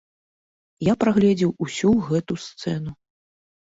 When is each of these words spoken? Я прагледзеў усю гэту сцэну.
Я 0.87 0.93
прагледзеў 1.03 1.55
усю 1.69 1.95
гэту 2.11 2.43
сцэну. 2.49 3.01